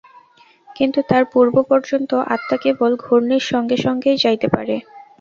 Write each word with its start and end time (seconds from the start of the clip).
কিন্তু 0.75 0.99
তার 1.09 1.23
পূর্ব 1.33 1.55
পর্যন্ত 1.69 2.11
আত্মা 2.33 2.55
কেবল 2.63 2.91
ঘূর্ণির 3.03 3.43
সঙ্গে 3.51 3.77
সঙ্গেই 3.77 4.17
যাইতে 4.23 4.47
পারে। 4.49 4.75